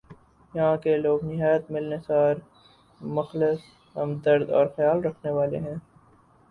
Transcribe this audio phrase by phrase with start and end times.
[0.53, 2.33] یہاں کے لوگ نہایت ملنسار،
[3.01, 3.59] مخلص،
[3.95, 5.75] ہمدرد اورخیال رکھنے والے ہیں۔